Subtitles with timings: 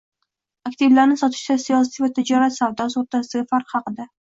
[0.69, 4.11] Aktivlarni sotishda siyosiy va tijorat savdosi o'rtasidagi farq haqida